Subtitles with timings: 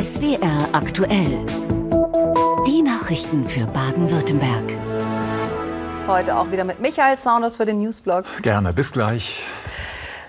[0.00, 1.44] SWR aktuell.
[2.66, 4.76] Die Nachrichten für Baden-Württemberg.
[6.06, 8.24] Heute auch wieder mit Michael Saunders für den Newsblog.
[8.42, 9.42] Gerne, bis gleich.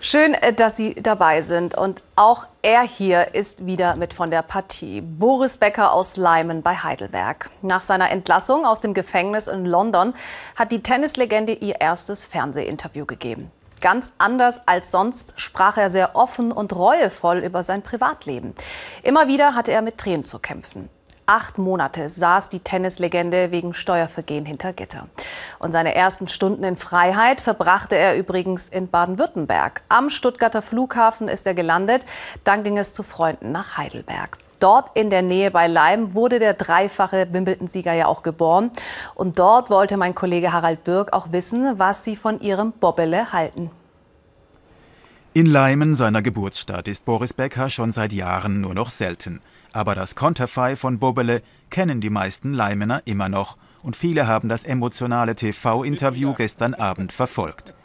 [0.01, 1.77] Schön, äh, dass Sie dabei sind.
[1.77, 5.01] Und auch er hier ist wieder mit von der Partie.
[5.01, 7.51] Boris Becker aus Leimen bei Heidelberg.
[7.61, 10.13] Nach seiner Entlassung aus dem Gefängnis in London
[10.55, 13.51] hat die Tennislegende ihr erstes Fernsehinterview gegeben.
[13.81, 18.53] Ganz anders als sonst sprach er sehr offen und reuevoll über sein Privatleben.
[19.03, 20.89] Immer wieder hatte er mit Tränen zu kämpfen.
[21.25, 25.07] Acht Monate saß die Tennislegende wegen Steuervergehen hinter Gitter.
[25.59, 29.83] Und seine ersten Stunden in Freiheit verbrachte er übrigens in Baden-Württemberg.
[29.89, 32.07] Am Stuttgarter Flughafen ist er gelandet.
[32.43, 34.39] Dann ging es zu Freunden nach Heidelberg.
[34.59, 38.71] Dort in der Nähe bei Leim wurde der dreifache Wimbledon-Sieger ja auch geboren.
[39.15, 43.71] Und dort wollte mein Kollege Harald Birk auch wissen, was sie von ihrem Bobbele halten.
[45.33, 49.41] In Leimen, seiner Geburtsstadt, ist Boris Becker schon seit Jahren nur noch selten.
[49.71, 54.63] Aber das Konterfei von Bobele kennen die meisten Leimener immer noch und viele haben das
[54.63, 57.75] emotionale TV-Interview gestern Abend verfolgt.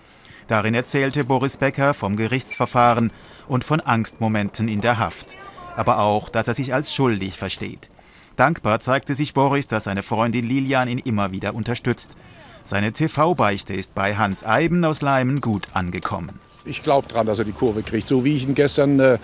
[0.46, 3.10] Darin erzählte Boris Becker vom Gerichtsverfahren
[3.48, 5.36] und von Angstmomenten in der Haft,
[5.76, 7.90] aber auch, dass er sich als schuldig versteht.
[8.36, 12.16] Dankbar zeigte sich Boris, dass seine Freundin Lilian ihn immer wieder unterstützt.
[12.62, 16.40] Seine TV-Beichte ist bei Hans Eiben aus Leimen gut angekommen.
[16.64, 19.18] Ich glaube daran, dass er die Kurve kriegt, so wie ich ihn gestern äh,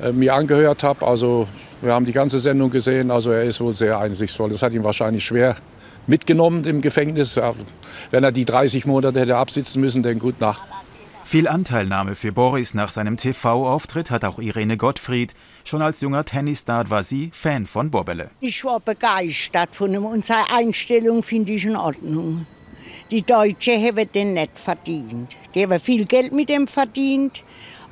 [0.00, 1.04] äh mir angehört habe.
[1.04, 1.48] Also
[1.82, 4.50] wir haben die ganze Sendung gesehen, also er ist wohl sehr einsichtsvoll.
[4.50, 5.56] Das hat ihn wahrscheinlich schwer
[6.06, 7.38] mitgenommen im Gefängnis.
[8.10, 10.60] Wenn er die 30 Monate hätte absitzen müssen, denn gut nach.
[11.26, 15.32] Viel Anteilnahme für Boris nach seinem TV-Auftritt hat auch Irene Gottfried.
[15.64, 18.30] Schon als junger Tennisstar war sie Fan von Bobbele.
[18.40, 22.46] Ich war begeistert von ihm und seine Einstellung finde ich in Ordnung.
[23.10, 25.38] Die Deutsche haben den nicht verdient.
[25.54, 27.42] Die haben viel Geld mit dem verdient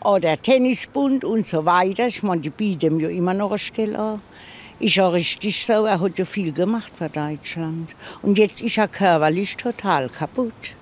[0.04, 2.08] oder Tennisbund und so weiter.
[2.08, 4.22] Ich meine, die bieten ja immer noch eine Stelle an.
[4.78, 7.96] Ist ja richtig so, er hat ja viel gemacht für Deutschland.
[8.20, 10.76] Und jetzt ist er körperlich total kaputt.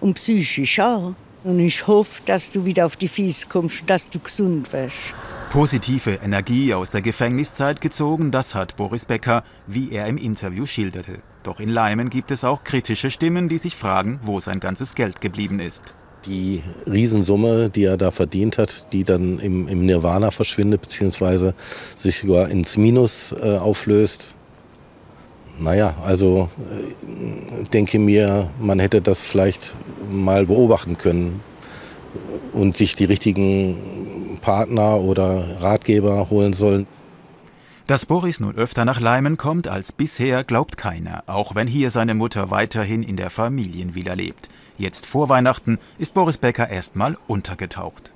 [0.00, 1.14] Und psychisch auch.
[1.44, 5.12] Und ich hoffe, dass du wieder auf die Füße kommst und dass du gesund wirst.
[5.50, 11.18] Positive Energie aus der Gefängniszeit gezogen, das hat Boris Becker, wie er im Interview schilderte.
[11.42, 15.20] Doch in Leimen gibt es auch kritische Stimmen, die sich fragen, wo sein ganzes Geld
[15.20, 15.94] geblieben ist
[16.26, 21.54] die Riesensumme, die er da verdient hat, die dann im, im Nirvana verschwindet, beziehungsweise
[21.96, 24.33] sich sogar ins Minus äh, auflöst.
[25.58, 29.76] Naja, also äh, denke mir, man hätte das vielleicht
[30.10, 31.40] mal beobachten können
[32.52, 36.86] und sich die richtigen Partner oder Ratgeber holen sollen.
[37.86, 42.14] Dass Boris nun öfter nach Leimen kommt als bisher, glaubt keiner, auch wenn hier seine
[42.14, 44.48] Mutter weiterhin in der Familienvilla lebt.
[44.78, 48.10] Jetzt vor Weihnachten ist Boris Becker erstmal untergetaucht.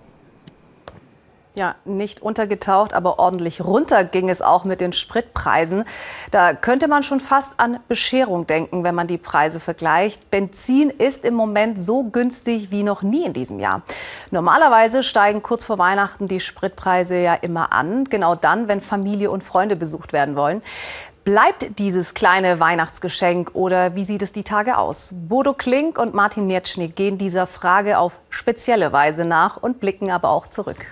[1.59, 5.83] Ja, nicht untergetaucht, aber ordentlich runter ging es auch mit den Spritpreisen.
[6.31, 10.31] Da könnte man schon fast an Bescherung denken, wenn man die Preise vergleicht.
[10.31, 13.83] Benzin ist im Moment so günstig wie noch nie in diesem Jahr.
[14.31, 19.43] Normalerweise steigen kurz vor Weihnachten die Spritpreise ja immer an, genau dann, wenn Familie und
[19.43, 20.63] Freunde besucht werden wollen.
[21.25, 25.11] Bleibt dieses kleine Weihnachtsgeschenk oder wie sieht es die Tage aus?
[25.13, 30.29] Bodo Klink und Martin Miertschnick gehen dieser Frage auf spezielle Weise nach und blicken aber
[30.29, 30.87] auch zurück.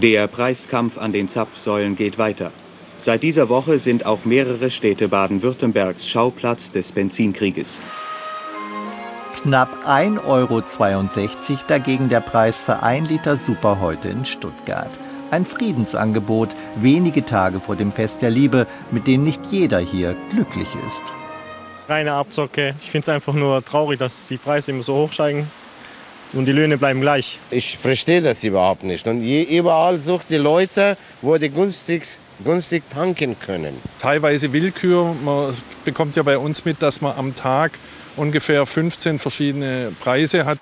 [0.00, 2.52] Der Preiskampf an den Zapfsäulen geht weiter.
[3.00, 7.80] Seit dieser Woche sind auch mehrere Städte Baden-Württembergs Schauplatz des Benzinkrieges.
[9.42, 10.62] Knapp 1,62 Euro
[11.66, 14.90] dagegen der Preis für ein Liter Super heute in Stuttgart.
[15.32, 20.68] Ein Friedensangebot wenige Tage vor dem Fest der Liebe, mit dem nicht jeder hier glücklich
[20.86, 21.02] ist.
[21.88, 22.76] Reine Abzocke.
[22.78, 25.50] Ich finde es einfach nur traurig, dass die Preise immer so hochsteigen
[26.32, 27.38] und die Löhne bleiben gleich.
[27.50, 29.06] Ich verstehe das überhaupt nicht.
[29.06, 32.02] Und überall sucht die Leute, wo die günstig,
[32.44, 33.76] günstig tanken können.
[33.98, 35.14] Teilweise Willkür.
[35.24, 37.72] Man bekommt ja bei uns mit, dass man am Tag
[38.16, 40.58] ungefähr 15 verschiedene Preise hat.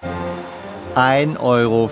[0.94, 1.91] 1,65 Euro,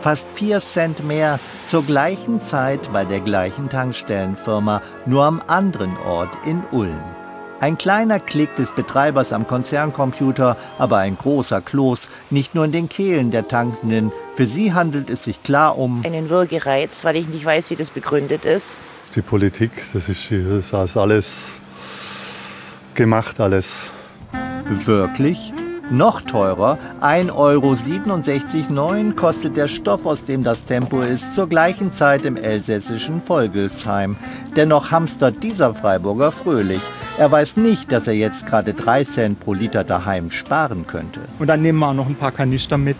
[0.00, 1.38] fast 4 Cent mehr,
[1.68, 7.15] zur gleichen Zeit bei der gleichen Tankstellenfirma, nur am anderen Ort in Ulm.
[7.58, 12.90] Ein kleiner Klick des Betreibers am Konzerncomputer, aber ein großer Kloß, nicht nur in den
[12.90, 14.12] Kehlen der Tankenden.
[14.36, 17.88] Für sie handelt es sich klar um einen Würgereiz, weil ich nicht weiß, wie das
[17.88, 18.76] begründet ist.
[19.14, 21.48] Die Politik, das ist, das ist alles
[22.94, 23.78] gemacht, alles.
[24.68, 25.54] Wirklich?
[25.88, 32.24] Noch teurer, 1,67,9 Euro kostet der Stoff, aus dem das Tempo ist, zur gleichen Zeit
[32.24, 34.16] im elsässischen Volgelsheim.
[34.56, 36.80] Dennoch hamstert dieser Freiburger fröhlich.
[37.18, 41.20] Er weiß nicht, dass er jetzt gerade 3 Cent pro Liter daheim sparen könnte.
[41.38, 42.96] Und dann nehmen wir auch noch ein paar Kanister mit.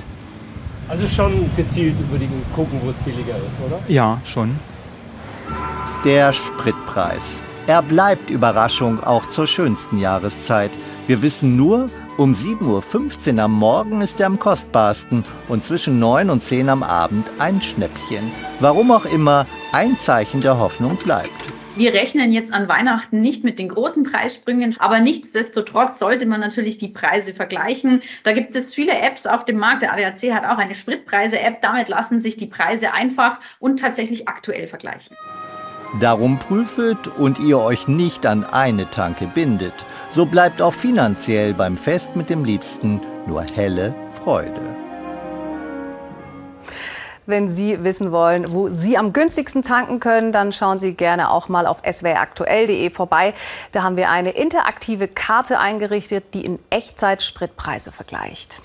[0.88, 3.78] Also schon gezielt über die gucken, wo es billiger ist, oder?
[3.88, 4.58] Ja, schon.
[6.04, 7.38] Der Spritpreis.
[7.66, 10.70] Er bleibt Überraschung auch zur schönsten Jahreszeit.
[11.06, 16.30] Wir wissen nur, um 7.15 Uhr am Morgen ist er am kostbarsten und zwischen 9
[16.30, 18.32] und 10 am Abend ein Schnäppchen.
[18.60, 21.30] Warum auch immer, ein Zeichen der Hoffnung bleibt.
[21.76, 26.78] Wir rechnen jetzt an Weihnachten nicht mit den großen Preissprüngen, aber nichtsdestotrotz sollte man natürlich
[26.78, 28.02] die Preise vergleichen.
[28.24, 29.82] Da gibt es viele Apps auf dem Markt.
[29.82, 31.60] Der ADAC hat auch eine Spritpreise-App.
[31.60, 35.14] Damit lassen sich die Preise einfach und tatsächlich aktuell vergleichen.
[36.00, 39.74] Darum prüfet und ihr euch nicht an eine Tanke bindet.
[40.10, 44.75] So bleibt auch finanziell beim Fest mit dem Liebsten nur helle Freude.
[47.26, 51.48] Wenn Sie wissen wollen, wo Sie am günstigsten tanken können, dann schauen Sie gerne auch
[51.48, 53.34] mal auf swraktuell.de vorbei.
[53.72, 58.60] Da haben wir eine interaktive Karte eingerichtet, die in Echtzeit Spritpreise vergleicht.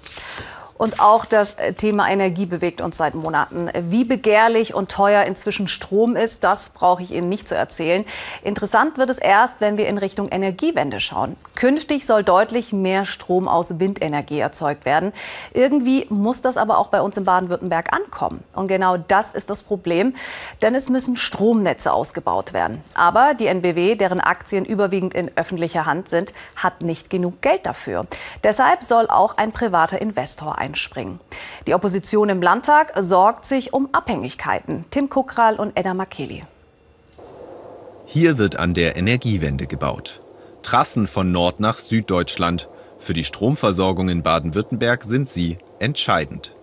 [0.82, 3.70] Und auch das äh, Thema Energie bewegt uns seit Monaten.
[3.92, 8.04] Wie begehrlich und teuer inzwischen Strom ist, das brauche ich Ihnen nicht zu erzählen.
[8.44, 11.36] Interessant wird es erst, wenn wir in Richtung Energiewende schauen.
[11.54, 15.14] Künftig soll deutlich mehr Strom aus Windenergie erzeugt werden.
[15.54, 18.44] Irgendwie muss das aber auch bei uns in Baden-Württemberg ankommen.
[18.56, 20.16] Und genau das ist das Problem,
[20.64, 22.84] denn es müssen Stromnetze ausgebaut werden.
[22.96, 28.08] Aber die NBW, deren Aktien überwiegend in öffentlicher Hand sind, hat nicht genug Geld dafür.
[28.44, 31.20] Deshalb soll auch ein privater Investor ein einspringen.
[31.68, 34.86] Die Opposition im Landtag sorgt sich um Abhängigkeiten.
[34.90, 36.42] Tim Kukral und Edda Makeli.
[38.06, 40.22] Hier wird an der Energiewende gebaut.
[40.64, 42.70] Trassen von Nord nach Süddeutschland.
[42.98, 46.56] Für die Stromversorgung in Baden-Württemberg sind sie entscheidend.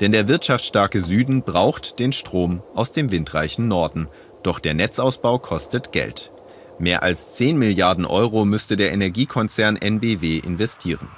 [0.00, 4.06] Denn der wirtschaftsstarke Süden braucht den Strom aus dem windreichen Norden.
[4.42, 6.30] Doch der Netzausbau kostet Geld.
[6.78, 11.08] Mehr als 10 Milliarden Euro müsste der Energiekonzern NBW investieren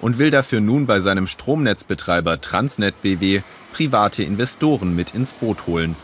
[0.00, 3.42] und will dafür nun bei seinem Stromnetzbetreiber Transnet BW
[3.72, 5.96] private Investoren mit ins Boot holen.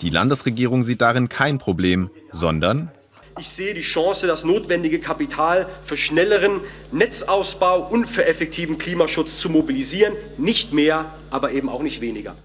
[0.00, 2.90] Die Landesregierung sieht darin kein Problem, sondern
[3.38, 6.60] ich sehe die Chance, das notwendige Kapital für schnelleren
[6.90, 10.12] Netzausbau und für effektiven Klimaschutz zu mobilisieren.
[10.36, 12.36] Nicht mehr, aber eben auch nicht weniger.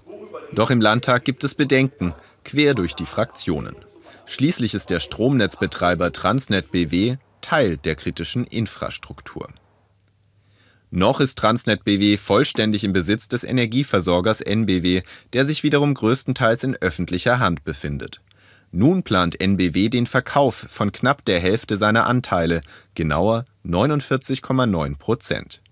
[0.52, 2.14] Doch im Landtag gibt es Bedenken,
[2.44, 3.74] quer durch die Fraktionen.
[4.26, 9.48] Schließlich ist der Stromnetzbetreiber Transnet BW Teil der kritischen Infrastruktur.
[10.90, 15.02] Noch ist Transnet BW vollständig im Besitz des Energieversorgers NBW,
[15.32, 18.20] der sich wiederum größtenteils in öffentlicher Hand befindet.
[18.70, 22.60] Nun plant NBW den Verkauf von knapp der Hälfte seiner Anteile,
[22.94, 25.62] genauer 49,9 Prozent.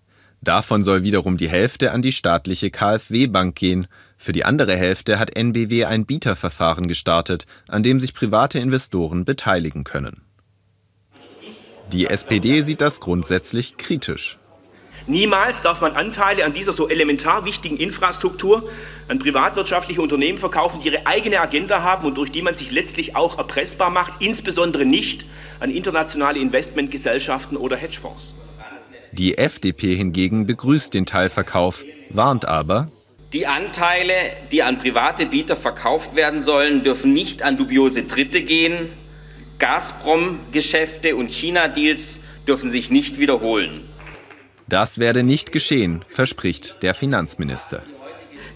[0.42, 3.86] Davon soll wiederum die Hälfte an die staatliche KfW Bank gehen.
[4.18, 9.84] Für die andere Hälfte hat NBW ein Bieterverfahren gestartet, an dem sich private Investoren beteiligen
[9.84, 10.22] können.
[11.92, 14.38] Die SPD sieht das grundsätzlich kritisch.
[15.06, 18.70] Niemals darf man Anteile an dieser so elementar wichtigen Infrastruktur
[19.06, 23.14] an privatwirtschaftliche Unternehmen verkaufen, die ihre eigene Agenda haben und durch die man sich letztlich
[23.14, 25.26] auch erpressbar macht, insbesondere nicht
[25.60, 28.34] an internationale Investmentgesellschaften oder Hedgefonds.
[29.12, 32.88] Die FDP hingegen begrüßt den Teilverkauf, warnt aber,
[33.34, 34.14] die Anteile,
[34.52, 38.90] die an private Bieter verkauft werden sollen, dürfen nicht an dubiose Dritte gehen.
[39.58, 43.88] Gazprom-Geschäfte und China-Deals dürfen sich nicht wiederholen.
[44.68, 47.82] Das werde nicht geschehen, verspricht der Finanzminister.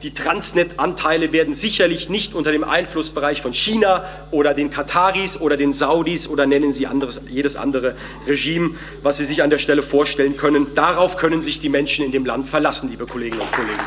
[0.03, 5.73] Die Transnet-Anteile werden sicherlich nicht unter dem Einflussbereich von China oder den Kataris oder den
[5.73, 10.37] Saudis oder nennen Sie anderes, jedes andere Regime, was Sie sich an der Stelle vorstellen
[10.37, 10.73] können.
[10.75, 13.81] Darauf können sich die Menschen in dem Land verlassen, liebe Kolleginnen und Kollegen.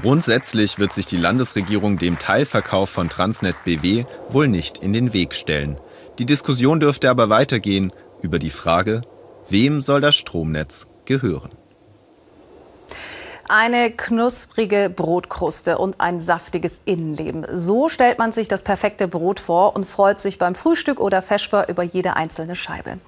[0.00, 5.34] Grundsätzlich wird sich die Landesregierung dem Teilverkauf von Transnet BW wohl nicht in den Weg
[5.34, 5.78] stellen.
[6.18, 7.92] Die Diskussion dürfte aber weitergehen
[8.22, 9.00] über die Frage,
[9.48, 11.59] wem soll das Stromnetz gehören.
[13.52, 17.44] Eine knusprige Brotkruste und ein saftiges Innenleben.
[17.52, 21.68] So stellt man sich das perfekte Brot vor und freut sich beim Frühstück oder Vesper
[21.68, 22.98] über jede einzelne Scheibe.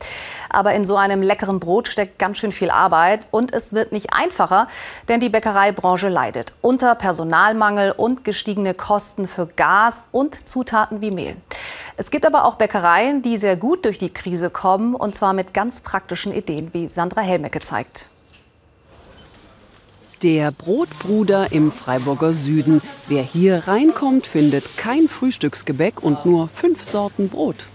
[0.51, 4.15] Aber in so einem leckeren Brot steckt ganz schön viel Arbeit und es wird nicht
[4.15, 4.67] einfacher,
[5.07, 11.37] denn die Bäckereibranche leidet unter Personalmangel und gestiegene Kosten für Gas und Zutaten wie Mehl.
[11.97, 15.55] Es gibt aber auch Bäckereien, die sehr gut durch die Krise kommen und zwar mit
[15.55, 18.09] ganz praktischen Ideen, wie Sandra Helmecke zeigt.
[20.23, 22.81] Der Brotbruder im Freiburger Süden.
[23.09, 27.67] Wer hier reinkommt, findet kein Frühstücksgebäck und nur fünf Sorten Brot.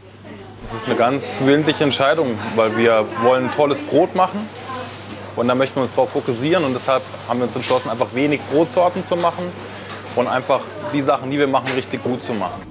[0.62, 4.40] Das ist eine ganz willentliche Entscheidung, weil wir wollen tolles Brot machen
[5.36, 8.40] und da möchten wir uns darauf fokussieren und deshalb haben wir uns entschlossen, einfach wenig
[8.50, 9.44] Brotsorten zu machen
[10.16, 10.62] und einfach
[10.94, 12.62] die Sachen, die wir machen, richtig gut zu machen.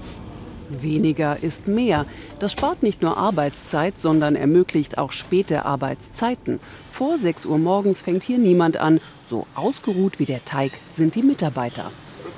[0.69, 2.07] Weniger ist mehr.
[2.39, 6.61] Das spart nicht nur Arbeitszeit, sondern ermöglicht auch späte Arbeitszeiten.
[6.91, 9.01] Vor 6 Uhr morgens fängt hier niemand an.
[9.29, 11.91] So ausgeruht wie der Teig sind die Mitarbeiter.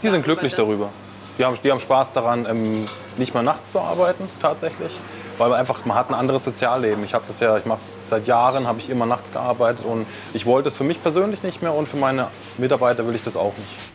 [0.03, 0.91] Die sind glücklich darüber.
[1.39, 4.99] Die haben, die haben Spaß daran, ähm, nicht mehr nachts zu arbeiten, tatsächlich.
[5.39, 7.05] Weil man einfach, man hat ein anderes Sozialleben.
[7.05, 7.81] Ich habe das ja, ich mache
[8.11, 11.63] seit Jahren, habe ich immer nachts gearbeitet und ich wollte es für mich persönlich nicht
[11.63, 13.88] mehr und für meine Mitarbeiter will ich das auch nicht.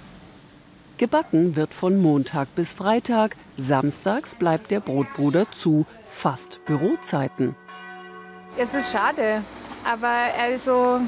[1.03, 3.36] Gebacken wird von Montag bis Freitag.
[3.57, 5.86] Samstags bleibt der Brotbruder zu.
[6.07, 7.57] Fast Bürozeiten.
[8.57, 9.41] Es ist schade,
[9.83, 10.07] aber
[10.41, 11.01] also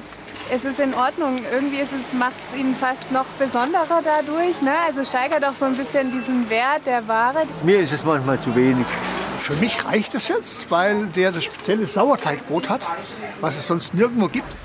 [0.52, 1.38] es ist in Ordnung.
[1.50, 1.78] Irgendwie
[2.20, 4.62] macht es ihn fast noch besonderer dadurch.
[4.62, 4.74] Ne?
[4.86, 7.44] Also steigert auch so ein bisschen diesen Wert der Ware.
[7.64, 8.88] Mir ist es manchmal zu wenig.
[9.38, 12.82] Für mich reicht es jetzt, weil der das spezielle Sauerteigbrot hat,
[13.40, 14.58] was es sonst nirgendwo gibt.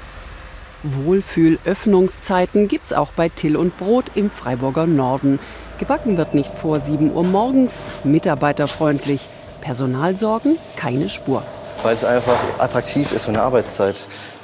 [0.82, 5.38] Wohlfühl-Öffnungszeiten gibt's auch bei Till und Brot im Freiburger Norden.
[5.78, 9.28] Gebacken wird nicht vor 7 Uhr morgens, mitarbeiterfreundlich.
[9.60, 11.42] Personalsorgen keine Spur.
[11.82, 13.96] Weil es einfach attraktiv ist für eine Arbeitszeit.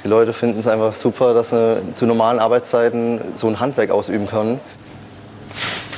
[0.03, 4.27] Die Leute finden es einfach super, dass sie zu normalen Arbeitszeiten so ein Handwerk ausüben
[4.27, 4.59] können.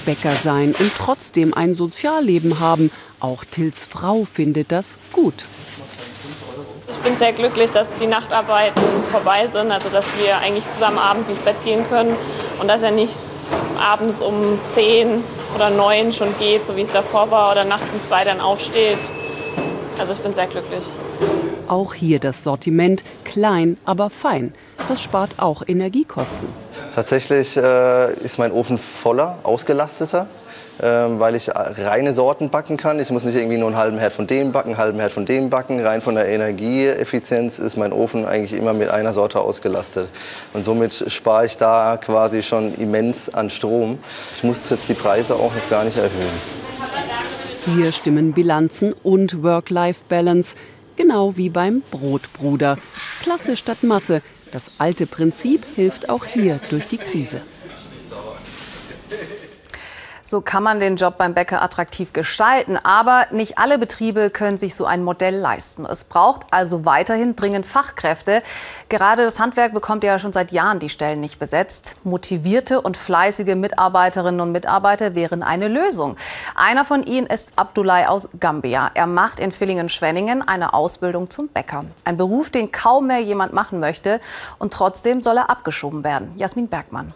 [0.05, 2.91] Bäcker sein und trotzdem ein Sozialleben haben.
[3.19, 5.45] Auch Tills Frau findet das gut.
[7.01, 11.29] Ich bin sehr glücklich, dass die Nachtarbeiten vorbei sind, also dass wir eigentlich zusammen abends
[11.29, 12.13] ins Bett gehen können
[12.59, 13.17] und dass er nicht
[13.81, 15.23] abends um 10
[15.55, 18.97] oder 9 schon geht, so wie es davor war, oder nachts um 2 dann aufsteht.
[19.97, 20.91] Also ich bin sehr glücklich.
[21.69, 24.53] Auch hier das Sortiment klein, aber fein.
[24.89, 26.49] Das spart auch Energiekosten.
[26.93, 30.27] Tatsächlich äh, ist mein Ofen voller, ausgelasteter
[30.79, 32.99] weil ich reine Sorten backen kann.
[32.99, 35.25] Ich muss nicht irgendwie nur einen halben Herd von dem backen, einen halben Herd von
[35.25, 35.79] dem backen.
[35.85, 40.07] Rein von der Energieeffizienz ist mein Ofen eigentlich immer mit einer Sorte ausgelastet.
[40.53, 43.99] Und somit spare ich da quasi schon immens an Strom.
[44.35, 46.59] Ich muss jetzt die Preise auch noch gar nicht erhöhen.
[47.75, 50.55] Hier stimmen Bilanzen und Work-Life-Balance,
[50.95, 52.77] genau wie beim Brotbruder.
[53.21, 54.21] Klasse statt Masse.
[54.51, 57.41] Das alte Prinzip hilft auch hier durch die Krise.
[60.29, 62.77] So kann man den Job beim Bäcker attraktiv gestalten.
[62.77, 65.87] Aber nicht alle Betriebe können sich so ein Modell leisten.
[65.87, 68.43] Es braucht also weiterhin dringend Fachkräfte.
[68.89, 71.95] Gerade das Handwerk bekommt ja schon seit Jahren die Stellen nicht besetzt.
[72.03, 76.15] Motivierte und fleißige Mitarbeiterinnen und Mitarbeiter wären eine Lösung.
[76.53, 78.91] Einer von ihnen ist Abdullah aus Gambia.
[78.93, 81.85] Er macht in Villingen-Schwenningen eine Ausbildung zum Bäcker.
[82.03, 84.21] Ein Beruf, den kaum mehr jemand machen möchte.
[84.59, 86.33] Und trotzdem soll er abgeschoben werden.
[86.35, 87.15] Jasmin Bergmann.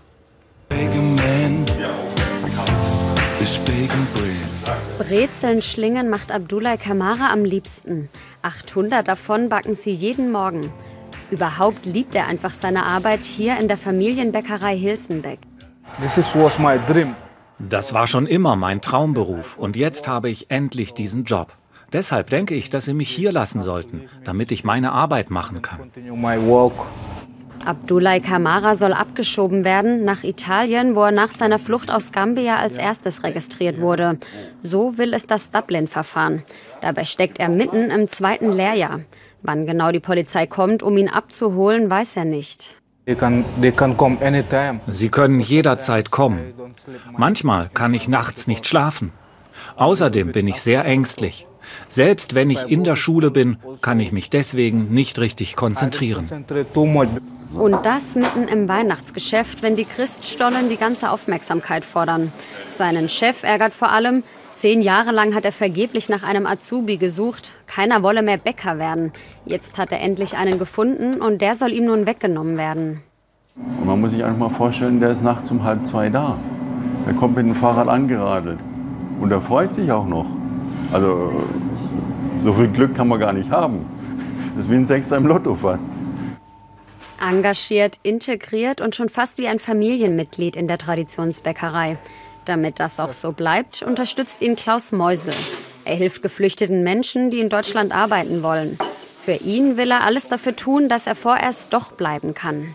[5.00, 8.08] Brezeln schlingen macht Abdullah Kamara am liebsten.
[8.42, 10.72] 800 davon backen sie jeden Morgen.
[11.30, 15.40] Überhaupt liebt er einfach seine Arbeit hier in der Familienbäckerei Hilsenbeck.
[17.60, 21.52] Das war schon immer mein Traumberuf und jetzt habe ich endlich diesen Job.
[21.92, 25.92] Deshalb denke ich, dass Sie mich hier lassen sollten, damit ich meine Arbeit machen kann.
[27.65, 32.77] Abdullah Kamara soll abgeschoben werden nach Italien, wo er nach seiner Flucht aus Gambia als
[32.77, 34.17] erstes registriert wurde.
[34.62, 36.43] So will es das Dublin-Verfahren.
[36.82, 39.01] Dabei steckt er mitten im zweiten Lehrjahr.
[39.41, 42.75] Wann genau die Polizei kommt, um ihn abzuholen, weiß er nicht.
[43.05, 46.53] Sie können jederzeit kommen.
[47.17, 49.12] Manchmal kann ich nachts nicht schlafen.
[49.75, 51.46] Außerdem bin ich sehr ängstlich.
[51.89, 56.46] Selbst wenn ich in der Schule bin, kann ich mich deswegen nicht richtig konzentrieren.
[57.55, 62.34] Und das mitten im Weihnachtsgeschäft, wenn die Christstollen die ganze Aufmerksamkeit fordern.
[62.70, 64.24] Seinen Chef ärgert vor allem,
[64.55, 67.51] zehn Jahre lang hat er vergeblich nach einem Azubi gesucht.
[67.67, 69.12] Keiner wolle mehr Bäcker werden.
[69.46, 73.01] Jetzt hat er endlich einen gefunden und der soll ihm nun weggenommen werden.
[73.55, 76.39] Und man muss sich einfach mal vorstellen, der ist nachts um halb zwei da.
[77.05, 78.60] Er kommt mit dem Fahrrad angeradelt.
[79.20, 80.25] Und er freut sich auch noch.
[80.94, 81.34] Also
[82.44, 83.86] so viel Glück kann man gar nicht haben.
[84.56, 85.92] Das ist wie ein Sechster im Lotto fast.
[87.20, 91.98] Engagiert, integriert und schon fast wie ein Familienmitglied in der Traditionsbäckerei.
[92.46, 95.34] Damit das auch so bleibt, unterstützt ihn Klaus Meusel.
[95.84, 98.78] Er hilft geflüchteten Menschen, die in Deutschland arbeiten wollen.
[99.18, 102.68] Für ihn will er alles dafür tun, dass er vorerst doch bleiben kann.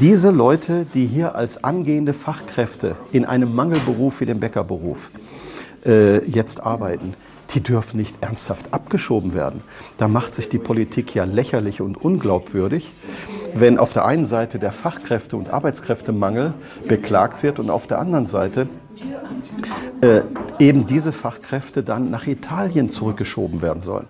[0.00, 5.10] Diese Leute, die hier als angehende Fachkräfte in einem Mangelberuf wie dem Bäckerberuf
[5.84, 7.14] äh, jetzt arbeiten,
[7.54, 9.62] die dürfen nicht ernsthaft abgeschoben werden.
[9.96, 12.92] Da macht sich die Politik ja lächerlich und unglaubwürdig,
[13.54, 16.54] wenn auf der einen Seite der Fachkräfte- und Arbeitskräftemangel
[16.88, 18.68] beklagt wird und auf der anderen Seite
[20.00, 20.22] äh,
[20.58, 24.08] eben diese Fachkräfte dann nach Italien zurückgeschoben werden sollen.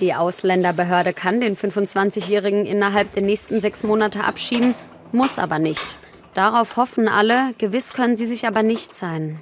[0.00, 4.74] Die Ausländerbehörde kann den 25-Jährigen innerhalb der nächsten sechs Monate abschieben,
[5.10, 5.98] muss aber nicht.
[6.34, 9.40] Darauf hoffen alle, gewiss können sie sich aber nicht sein.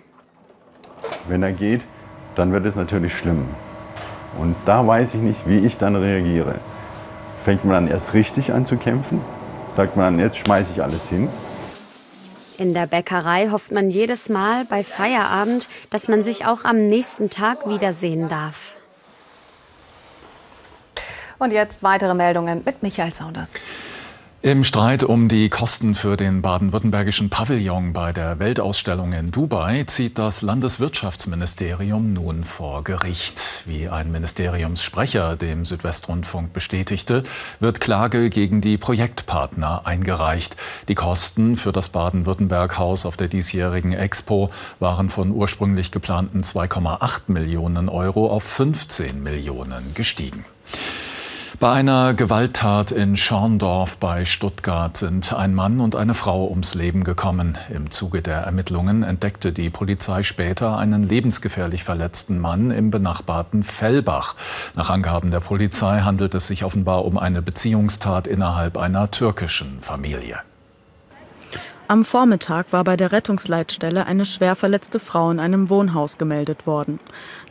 [1.28, 1.82] Wenn er geht,
[2.34, 3.48] dann wird es natürlich schlimm.
[4.38, 6.56] Und da weiß ich nicht, wie ich dann reagiere.
[7.44, 9.20] Fängt man dann erst richtig an zu kämpfen?
[9.68, 11.28] Sagt man dann, jetzt schmeiße ich alles hin?
[12.58, 17.28] In der Bäckerei hofft man jedes Mal bei Feierabend, dass man sich auch am nächsten
[17.28, 18.74] Tag wiedersehen darf.
[21.38, 23.54] Und jetzt weitere Meldungen mit Michael Saunders.
[24.42, 30.18] Im Streit um die Kosten für den baden-württembergischen Pavillon bei der Weltausstellung in Dubai zieht
[30.18, 33.64] das Landeswirtschaftsministerium nun vor Gericht.
[33.64, 37.22] Wie ein Ministeriumssprecher dem Südwestrundfunk bestätigte,
[37.60, 40.56] wird Klage gegen die Projektpartner eingereicht.
[40.88, 44.50] Die Kosten für das Baden-Württemberg-Haus auf der diesjährigen Expo
[44.80, 50.44] waren von ursprünglich geplanten 2,8 Millionen Euro auf 15 Millionen gestiegen.
[51.58, 57.02] Bei einer Gewalttat in Schorndorf bei Stuttgart sind ein Mann und eine Frau ums Leben
[57.02, 57.56] gekommen.
[57.72, 64.36] Im Zuge der Ermittlungen entdeckte die Polizei später einen lebensgefährlich verletzten Mann im benachbarten Fellbach.
[64.74, 70.40] Nach Angaben der Polizei handelt es sich offenbar um eine Beziehungstat innerhalb einer türkischen Familie.
[71.88, 76.98] Am Vormittag war bei der Rettungsleitstelle eine schwer verletzte Frau in einem Wohnhaus gemeldet worden.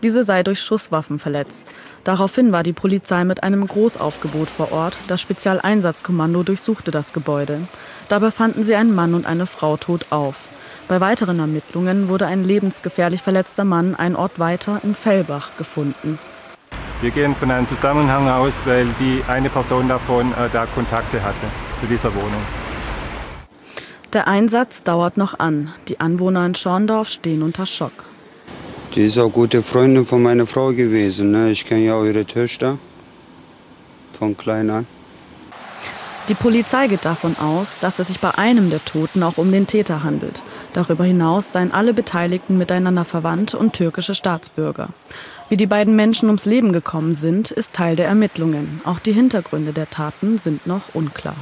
[0.04, 1.72] Diese sei durch Schusswaffen verletzt.
[2.04, 4.98] Daraufhin war die Polizei mit einem Großaufgebot vor Ort.
[5.08, 7.62] Das Spezialeinsatzkommando durchsuchte das Gebäude.
[8.10, 10.50] Dabei fanden sie einen Mann und eine Frau tot auf.
[10.90, 16.20] Bei weiteren Ermittlungen wurde ein lebensgefährlich verletzter Mann ein Ort weiter in Fellbach gefunden.
[17.00, 21.48] Wir gehen von einem Zusammenhang aus, weil die eine Person davon äh, da Kontakte hatte
[21.80, 22.65] zu dieser Wohnung.
[24.16, 25.74] Der Einsatz dauert noch an.
[25.90, 28.06] Die Anwohner in Schorndorf stehen unter Schock.
[28.96, 31.32] Die ist auch gute Freundin von meiner Frau gewesen.
[31.32, 31.52] Ne?
[31.52, 32.78] Ich kenne ja auch ihre Töchter
[34.18, 34.88] von klein an.
[36.30, 39.68] Die Polizei geht davon aus, dass es sich bei einem der Toten auch um den
[39.68, 40.44] Täter handelt.
[40.72, 44.92] Darüber hinaus seien alle Beteiligten miteinander verwandt und türkische Staatsbürger.
[45.50, 48.80] Wie die beiden Menschen ums Leben gekommen sind, ist Teil der Ermittlungen.
[48.86, 51.36] Auch die Hintergründe der Taten sind noch unklar.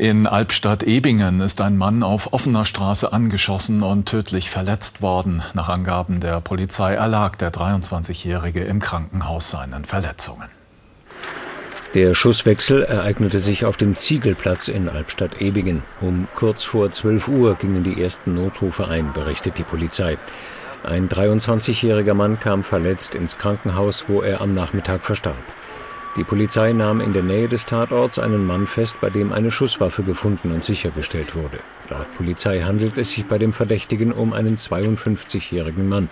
[0.00, 5.42] In Albstadt-Ebingen ist ein Mann auf offener Straße angeschossen und tödlich verletzt worden.
[5.52, 10.48] Nach Angaben der Polizei erlag der 23-Jährige im Krankenhaus seinen Verletzungen.
[11.92, 15.82] Der Schusswechsel ereignete sich auf dem Ziegelplatz in Albstadt-Ebingen.
[16.00, 20.16] Um kurz vor 12 Uhr gingen die ersten Notrufe ein, berichtet die Polizei.
[20.82, 25.36] Ein 23-jähriger Mann kam verletzt ins Krankenhaus, wo er am Nachmittag verstarb.
[26.20, 30.02] Die Polizei nahm in der Nähe des Tatorts einen Mann fest, bei dem eine Schusswaffe
[30.02, 31.60] gefunden und sichergestellt wurde.
[31.88, 36.10] Laut Polizei handelt es sich bei dem Verdächtigen um einen 52-jährigen Mann.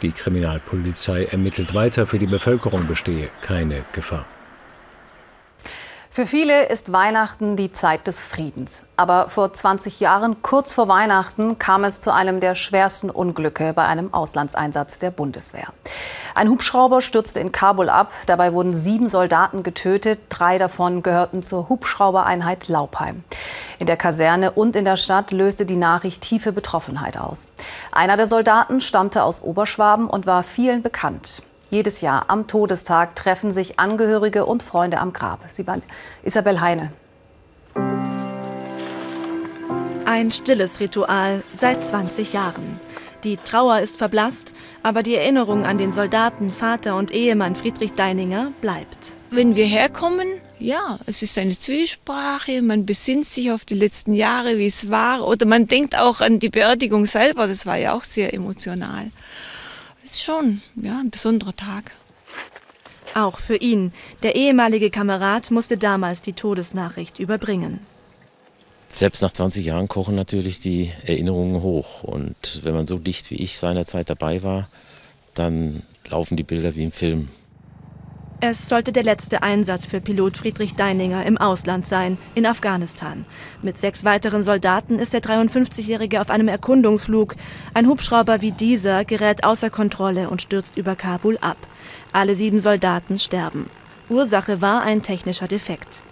[0.00, 4.24] Die Kriminalpolizei ermittelt weiter, für die Bevölkerung bestehe keine Gefahr.
[6.14, 8.86] Für viele ist Weihnachten die Zeit des Friedens.
[8.96, 13.84] Aber vor 20 Jahren, kurz vor Weihnachten, kam es zu einem der schwersten Unglücke bei
[13.84, 15.66] einem Auslandseinsatz der Bundeswehr.
[16.36, 18.12] Ein Hubschrauber stürzte in Kabul ab.
[18.26, 20.20] Dabei wurden sieben Soldaten getötet.
[20.28, 23.24] Drei davon gehörten zur Hubschraubereinheit Laupheim.
[23.80, 27.50] In der Kaserne und in der Stadt löste die Nachricht tiefe Betroffenheit aus.
[27.90, 31.42] Einer der Soldaten stammte aus Oberschwaben und war vielen bekannt.
[31.74, 35.44] Jedes Jahr am Todestag treffen sich Angehörige und Freunde am Grab.
[35.48, 35.82] Sie waren
[36.22, 36.92] Isabel Heine.
[40.04, 42.78] Ein stilles Ritual seit 20 Jahren.
[43.24, 48.52] Die Trauer ist verblasst, aber die Erinnerung an den Soldaten, Vater und Ehemann Friedrich Deininger
[48.60, 49.16] bleibt.
[49.32, 50.28] Wenn wir herkommen,
[50.60, 55.26] ja, es ist eine Zwiesprache, man besinnt sich auf die letzten Jahre, wie es war,
[55.26, 59.10] oder man denkt auch an die Beerdigung selber, das war ja auch sehr emotional
[60.04, 61.92] ist schon ja, ein besonderer Tag.
[63.14, 63.92] Auch für ihn.
[64.22, 67.80] Der ehemalige Kamerad musste damals die Todesnachricht überbringen.
[68.88, 72.02] Selbst nach 20 Jahren kochen natürlich die Erinnerungen hoch.
[72.02, 74.68] Und wenn man so dicht wie ich seinerzeit dabei war,
[75.34, 77.28] dann laufen die Bilder wie im Film.
[78.40, 83.24] Es sollte der letzte Einsatz für Pilot Friedrich Deininger im Ausland sein, in Afghanistan.
[83.62, 87.36] Mit sechs weiteren Soldaten ist der 53-Jährige auf einem Erkundungsflug.
[87.72, 91.56] Ein Hubschrauber wie dieser gerät außer Kontrolle und stürzt über Kabul ab.
[92.12, 93.70] Alle sieben Soldaten sterben.
[94.10, 96.02] Ursache war ein technischer Defekt.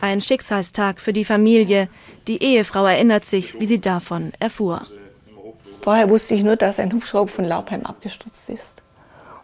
[0.00, 1.88] Ein Schicksalstag für die Familie.
[2.26, 4.86] Die Ehefrau erinnert sich, wie sie davon erfuhr.
[5.82, 8.81] Vorher wusste ich nur, dass ein Hubschrauber von Laubheim abgestürzt ist.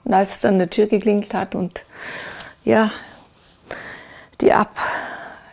[0.08, 1.84] Und als es dann an der Tür geklingelt hat und
[2.64, 2.90] ja,
[4.40, 4.74] die ab,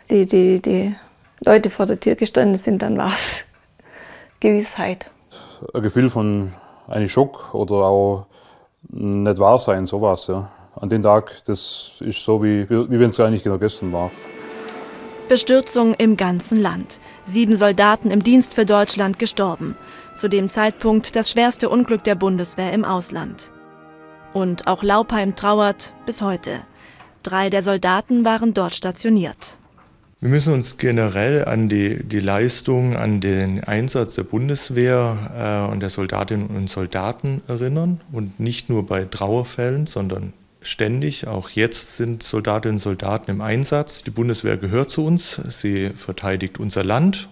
[0.08, 0.96] die, die, die
[1.44, 3.44] Leute vor der Tür gestanden sind, dann war es
[4.40, 5.10] Gewissheit.
[5.74, 6.54] Ein Gefühl von
[6.88, 8.26] einem Schock oder auch
[8.88, 10.26] nicht wahr sein, sowas.
[10.26, 10.50] Ja.
[10.74, 14.10] An dem Tag, das ist so, wie, wie wenn es gar nicht genau gestern war.
[15.28, 16.98] Bestürzung im ganzen Land.
[17.26, 19.76] Sieben Soldaten im Dienst für Deutschland gestorben.
[20.16, 23.50] Zu dem Zeitpunkt das schwerste Unglück der Bundeswehr im Ausland.
[24.32, 26.60] Und auch Laupheim trauert bis heute.
[27.22, 29.56] Drei der Soldaten waren dort stationiert.
[30.20, 35.80] Wir müssen uns generell an die, die Leistung, an den Einsatz der Bundeswehr äh, und
[35.80, 38.00] der Soldatinnen und Soldaten erinnern.
[38.12, 41.26] Und nicht nur bei Trauerfällen, sondern ständig.
[41.26, 44.02] Auch jetzt sind Soldatinnen und Soldaten im Einsatz.
[44.02, 45.40] Die Bundeswehr gehört zu uns.
[45.48, 47.28] Sie verteidigt unser Land.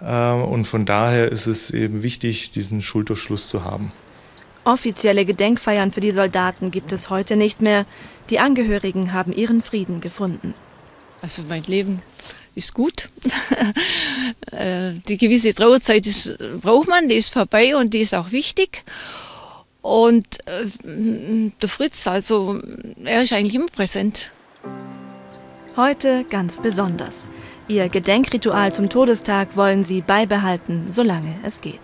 [0.00, 3.90] Äh, und von daher ist es eben wichtig, diesen Schulterschluss zu haben.
[4.64, 7.84] Offizielle Gedenkfeiern für die Soldaten gibt es heute nicht mehr.
[8.30, 10.54] Die Angehörigen haben ihren Frieden gefunden.
[11.20, 12.02] Also mein Leben
[12.54, 13.08] ist gut.
[14.50, 18.84] Äh, die gewisse Trauerzeit ist, braucht man, die ist vorbei und die ist auch wichtig.
[19.80, 22.60] Und äh, der Fritz, also
[23.02, 24.30] er ist eigentlich immer präsent.
[25.76, 27.28] Heute ganz besonders.
[27.66, 31.80] Ihr Gedenkritual zum Todestag wollen sie beibehalten, solange es geht.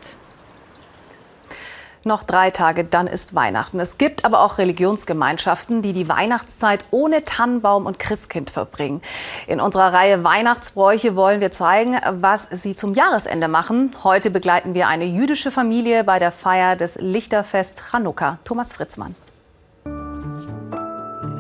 [2.09, 3.79] Noch drei Tage, dann ist Weihnachten.
[3.81, 9.03] Es gibt aber auch Religionsgemeinschaften, die die Weihnachtszeit ohne Tannenbaum und Christkind verbringen.
[9.47, 13.91] In unserer Reihe Weihnachtsbräuche wollen wir zeigen, was sie zum Jahresende machen.
[14.05, 18.39] Heute begleiten wir eine jüdische Familie bei der Feier des Lichterfest Chanukka.
[18.45, 19.15] Thomas Fritzmann.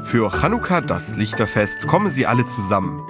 [0.04, 3.00] Für Chanukka, das Lichterfest, kommen sie alle zusammen.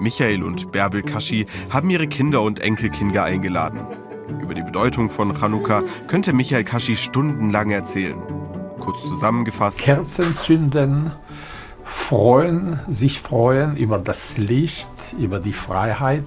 [0.00, 3.86] Michael und Bärbel Kaschi haben ihre Kinder und Enkelkinder eingeladen.
[4.28, 8.22] Über die Bedeutung von Chanukka könnte Michael Kaschi stundenlang erzählen.
[8.80, 9.78] Kurz zusammengefasst.
[9.78, 11.12] Kerzen zünden,
[11.84, 16.24] freuen, sich freuen über das Licht, über die Freiheit,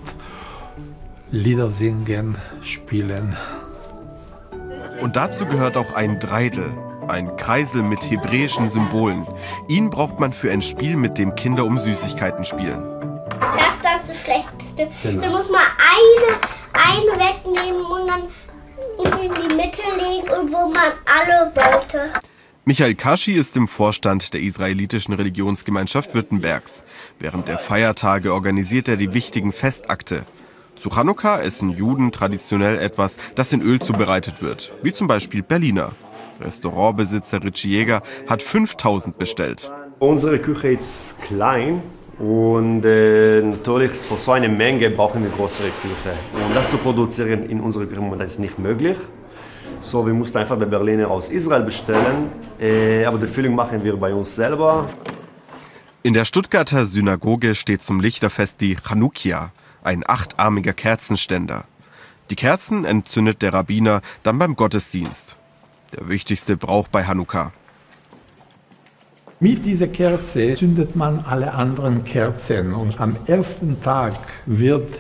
[1.30, 3.36] Lieder singen, spielen.
[5.02, 6.70] Und dazu gehört auch ein Dreidel,
[7.08, 9.28] ein Kreisel mit hebräischen Symbolen.
[9.68, 12.84] Ihn braucht man für ein Spiel, mit dem Kinder um Süßigkeiten spielen.
[13.40, 14.88] Das ist das Schlechteste.
[15.04, 15.22] Genau.
[15.22, 18.24] Dann muss man eine eine wegnehmen und dann
[18.98, 22.12] in die Mitte legen, wo man alle wollte.
[22.66, 26.84] Michael Kaschi ist im Vorstand der israelitischen Religionsgemeinschaft Württembergs.
[27.18, 30.26] Während der Feiertage organisiert er die wichtigen Festakte.
[30.76, 35.94] Zu Chanukka essen Juden traditionell etwas, das in Öl zubereitet wird, wie zum Beispiel Berliner.
[36.42, 39.72] Restaurantbesitzer Richie Jäger hat 5000 bestellt.
[40.00, 41.82] Unsere Küche ist klein,
[42.20, 46.16] und äh, natürlich für so eine Menge brauchen wir größere Küche.
[46.34, 48.98] Und das zu produzieren in unserer Küche momentan ist nicht möglich.
[49.82, 52.32] So, wir mussten einfach bei Berliner aus Israel bestellen.
[52.60, 54.90] Äh, aber die Füllung machen wir bei uns selber.
[56.02, 59.52] In der Stuttgarter Synagoge steht zum Lichterfest die Chanukia,
[59.84, 61.66] ein achtarmiger Kerzenständer.
[62.30, 65.38] Die Kerzen entzündet der Rabbiner dann beim Gottesdienst.
[65.96, 67.54] Der wichtigste Brauch bei Hanukkah.
[69.40, 74.16] Mit dieser Kerze zündet man alle anderen Kerzen und am ersten Tag
[74.48, 74.92] wird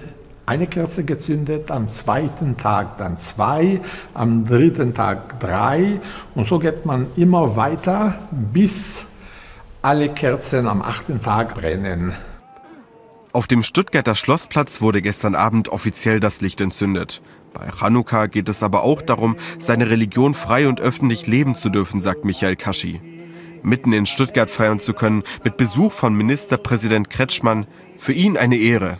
[0.45, 3.81] eine Kerze gezündet, am zweiten Tag dann zwei,
[4.13, 5.99] am dritten Tag drei
[6.35, 8.19] und so geht man immer weiter,
[8.53, 9.05] bis
[9.81, 12.13] alle Kerzen am achten Tag brennen.
[13.33, 17.23] Auf dem Stuttgarter Schlossplatz wurde gestern Abend offiziell das Licht entzündet.
[17.55, 22.01] Bei Chanukka geht es aber auch darum, seine Religion frei und öffentlich leben zu dürfen,
[22.01, 23.16] sagt Michael Kaschi
[23.63, 27.67] mitten in Stuttgart feiern zu können, mit Besuch von Ministerpräsident Kretschmann.
[27.97, 28.97] Für ihn eine Ehre.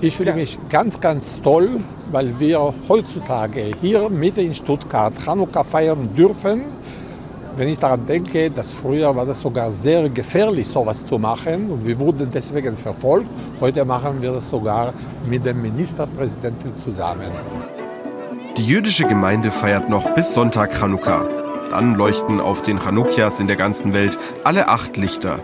[0.00, 6.10] Ich fühle mich ganz, ganz toll, weil wir heutzutage hier mitten in Stuttgart Chanukka feiern
[6.16, 6.62] dürfen.
[7.56, 11.86] Wenn ich daran denke, dass früher war das sogar sehr gefährlich, sowas zu machen und
[11.86, 13.28] wir wurden deswegen verfolgt.
[13.60, 14.92] Heute machen wir das sogar
[15.28, 17.30] mit dem Ministerpräsidenten zusammen.
[18.56, 21.41] Die jüdische Gemeinde feiert noch bis Sonntag Chanukka.
[21.72, 25.38] Dann leuchten auf den Chanukias in der ganzen Welt alle acht Lichter.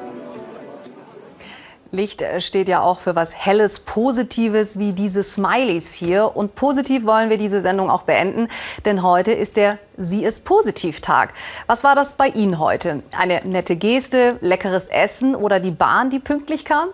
[1.90, 6.36] Licht äh, steht ja auch für was Helles, Positives wie diese Smileys hier.
[6.36, 8.48] Und positiv wollen wir diese Sendung auch beenden,
[8.84, 11.32] denn heute ist der Sie ist Positiv-Tag.
[11.66, 13.02] Was war das bei Ihnen heute?
[13.16, 16.88] Eine nette Geste, leckeres Essen oder die Bahn, die pünktlich kam?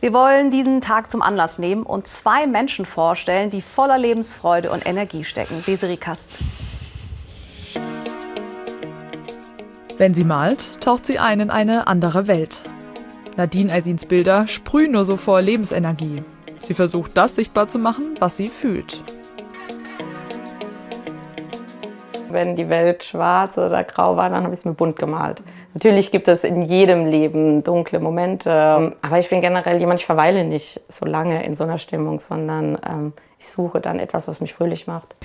[0.00, 4.86] Wir wollen diesen Tag zum Anlass nehmen und zwei Menschen vorstellen, die voller Lebensfreude und
[4.86, 5.62] Energie stecken.
[5.66, 6.38] Desiree Kast.
[9.98, 12.60] Wenn sie malt, taucht sie ein in eine andere Welt.
[13.36, 16.22] Nadine Eisins Bilder sprühen nur so vor Lebensenergie.
[16.60, 19.02] Sie versucht das sichtbar zu machen, was sie fühlt.
[22.30, 25.42] Wenn die Welt schwarz oder grau war, dann habe ich es mir bunt gemalt.
[25.74, 30.44] Natürlich gibt es in jedem Leben dunkle Momente, aber ich bin generell jemand, ich verweile
[30.44, 34.54] nicht so lange in so einer Stimmung, sondern ähm, ich suche dann etwas, was mich
[34.54, 35.16] fröhlich macht.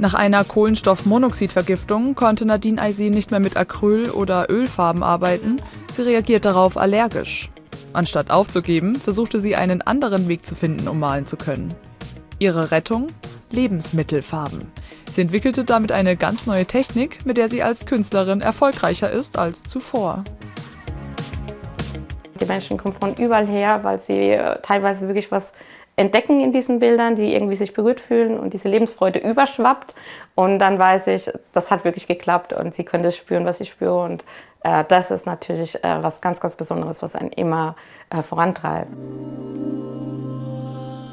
[0.00, 5.60] Nach einer Kohlenstoffmonoxidvergiftung konnte Nadine Aisin nicht mehr mit Acryl- oder Ölfarben arbeiten.
[5.92, 7.50] Sie reagiert darauf allergisch.
[7.92, 11.74] Anstatt aufzugeben, versuchte sie einen anderen Weg zu finden, um malen zu können.
[12.38, 13.08] Ihre Rettung?
[13.50, 14.70] Lebensmittelfarben.
[15.10, 19.64] Sie entwickelte damit eine ganz neue Technik, mit der sie als Künstlerin erfolgreicher ist als
[19.64, 20.22] zuvor.
[22.40, 25.52] Die Menschen kommen von überall her, weil sie äh, teilweise wirklich was
[25.98, 29.94] entdecken in diesen Bildern, die irgendwie sich berührt fühlen und diese Lebensfreude überschwappt.
[30.34, 33.70] Und dann weiß ich, das hat wirklich geklappt und sie können das spüren, was ich
[33.70, 34.00] spüre.
[34.02, 34.24] Und
[34.62, 37.74] äh, das ist natürlich äh, was ganz, ganz Besonderes, was einen immer
[38.10, 38.92] äh, vorantreibt.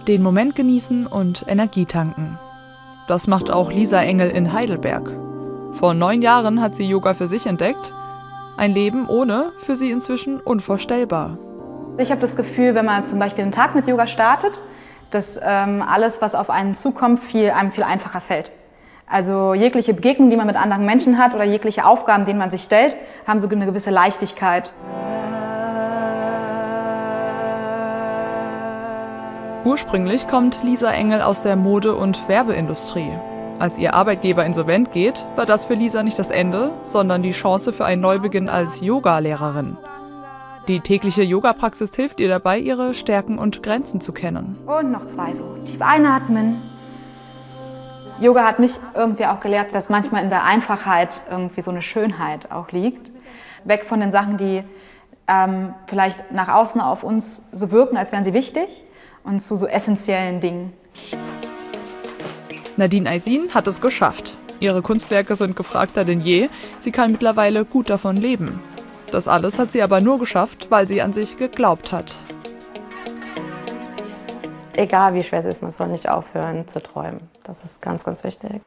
[0.08, 2.38] Den Moment genießen und Energie tanken.
[3.08, 5.12] Das macht auch Lisa Engel in Heidelberg.
[5.74, 7.92] Vor neun Jahren hat sie Yoga für sich entdeckt.
[8.56, 11.38] Ein Leben ohne für sie inzwischen unvorstellbar.
[11.98, 14.62] Ich habe das Gefühl, wenn man zum Beispiel einen Tag mit Yoga startet,
[15.12, 18.52] dass ähm, alles, was auf einen zukommt, viel, einem viel einfacher fällt.
[19.08, 22.64] Also jegliche Begegnung, die man mit anderen Menschen hat oder jegliche Aufgaben, denen man sich
[22.64, 22.96] stellt,
[23.28, 24.74] haben so eine gewisse Leichtigkeit.
[29.64, 33.12] Ursprünglich kommt Lisa Engel aus der Mode- und Werbeindustrie.
[33.58, 37.74] Als ihr Arbeitgeber insolvent geht, war das für Lisa nicht das Ende, sondern die Chance
[37.74, 39.78] für einen Neubeginn als Yoga-Lehrerin.
[40.68, 44.58] Die tägliche Yoga-Praxis hilft ihr dabei, ihre Stärken und Grenzen zu kennen.
[44.66, 45.58] Und noch zwei so.
[45.64, 46.60] Tief einatmen.
[48.20, 52.52] Yoga hat mich irgendwie auch gelehrt, dass manchmal in der Einfachheit irgendwie so eine Schönheit
[52.52, 53.12] auch liegt.
[53.64, 54.64] Weg von den Sachen, die
[55.28, 58.86] ähm, vielleicht nach außen auf uns so wirken, als wären sie wichtig,
[59.24, 60.74] und zu so essentiellen Dingen.
[62.76, 64.38] Nadine Aisin hat es geschafft.
[64.60, 66.48] Ihre Kunstwerke sind gefragter denn je.
[66.80, 68.60] Sie kann mittlerweile gut davon leben.
[69.16, 72.20] Das alles hat sie aber nur geschafft, weil sie an sich geglaubt hat.
[74.74, 77.22] Egal wie schwer es ist, man soll nicht aufhören zu träumen.
[77.46, 78.62] Das ist ganz, ganz wichtig.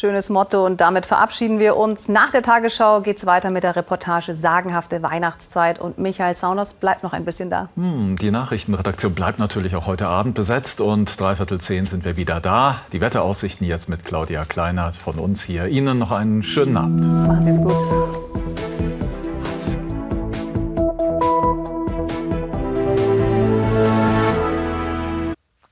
[0.00, 2.08] Schönes Motto und damit verabschieden wir uns.
[2.08, 7.02] Nach der Tagesschau geht es weiter mit der Reportage Sagenhafte Weihnachtszeit und Michael Sauners bleibt
[7.02, 7.68] noch ein bisschen da.
[7.76, 12.40] Hm, die Nachrichtenredaktion bleibt natürlich auch heute Abend besetzt und dreiviertel zehn sind wir wieder
[12.40, 12.80] da.
[12.94, 15.66] Die Wetteraussichten jetzt mit Claudia Kleinert von uns hier.
[15.66, 17.06] Ihnen noch einen schönen Abend.
[17.28, 17.76] Machen Sie es gut.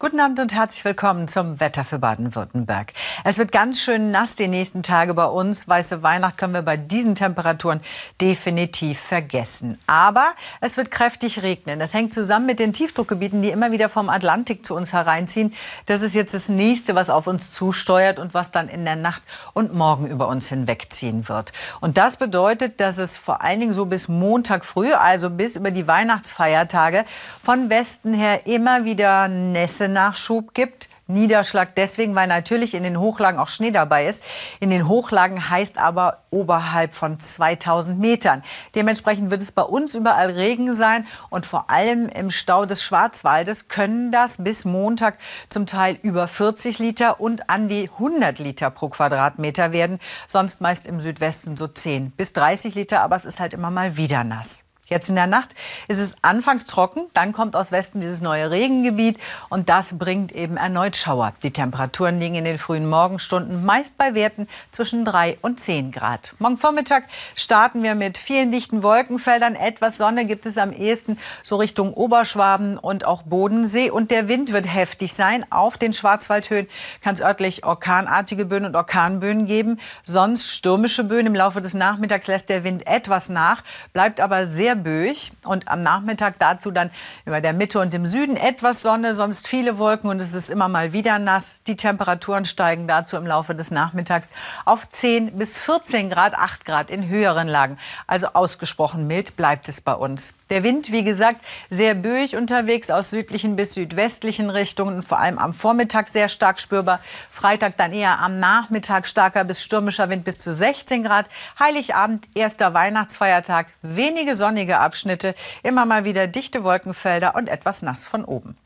[0.09, 2.95] Guten Abend und herzlich willkommen zum Wetter für Baden-Württemberg.
[3.25, 5.69] Es wird ganz schön nass die nächsten Tage bei uns.
[5.69, 7.83] Weiße Weihnacht können wir bei diesen Temperaturen
[8.19, 9.79] definitiv vergessen.
[9.87, 11.79] Aber es wird kräftig regnen.
[11.79, 15.53] Das hängt zusammen mit den Tiefdruckgebieten, die immer wieder vom Atlantik zu uns hereinziehen.
[15.85, 19.23] Das ist jetzt das nächste, was auf uns zusteuert und was dann in der Nacht
[19.53, 21.53] und morgen über uns hinwegziehen wird.
[21.83, 25.71] Und das bedeutet, dass es vor allen Dingen so bis Montag früh, also bis über
[25.71, 27.05] die Weihnachtsfeiertage,
[27.43, 30.89] von Westen her immer wieder Nässe Nachschub gibt.
[31.09, 34.23] Niederschlag deswegen, weil natürlich in den Hochlagen auch Schnee dabei ist.
[34.61, 38.45] In den Hochlagen heißt aber oberhalb von 2000 Metern.
[38.77, 43.67] Dementsprechend wird es bei uns überall Regen sein und vor allem im Stau des Schwarzwaldes
[43.69, 48.89] können das bis Montag zum Teil über 40 Liter und an die 100 Liter pro
[48.89, 49.99] Quadratmeter werden.
[50.29, 53.97] Sonst meist im Südwesten so 10 bis 30 Liter, aber es ist halt immer mal
[53.97, 54.68] wieder nass.
[54.89, 55.55] Jetzt in der Nacht
[55.87, 59.19] ist es anfangs trocken, dann kommt aus Westen dieses neue Regengebiet
[59.51, 61.35] und das bringt eben erneut Schauer.
[61.43, 66.35] Die Temperaturen liegen in den frühen Morgenstunden meist bei Werten zwischen 3 und 10 Grad.
[66.39, 69.57] Morgen Vormittag starten wir mit vielen dichten Wolkenfeldern.
[69.57, 74.53] Etwas Sonne gibt es am ehesten so Richtung Oberschwaben und auch Bodensee und der Wind
[74.53, 75.45] wird heftig sein.
[75.51, 76.67] Auf den Schwarzwaldhöhen
[77.03, 81.27] kann es örtlich orkanartige Böen und Orkanböen geben, sonst stürmische Böen.
[81.27, 85.83] Im Laufe des Nachmittags lässt der Wind etwas nach, bleibt aber sehr böig und am
[85.83, 86.91] Nachmittag dazu dann
[87.25, 90.69] über der Mitte und im Süden etwas Sonne, sonst viele Wolken und es ist immer
[90.69, 91.63] mal wieder nass.
[91.65, 94.31] Die Temperaturen steigen dazu im Laufe des Nachmittags
[94.65, 97.79] auf 10 bis 14 Grad, 8 Grad in höheren Lagen.
[98.07, 100.35] Also ausgesprochen mild bleibt es bei uns.
[100.51, 105.39] Der Wind, wie gesagt, sehr böig unterwegs aus südlichen bis südwestlichen Richtungen und vor allem
[105.39, 107.01] am Vormittag sehr stark spürbar.
[107.31, 111.29] Freitag dann eher am Nachmittag starker bis stürmischer Wind bis zu 16 Grad.
[111.59, 118.27] Heiligabend, erster Weihnachtsfeiertag, wenige sonnige Abschnitte, immer mal wieder dichte Wolkenfelder und etwas nass von
[118.27, 118.59] oben.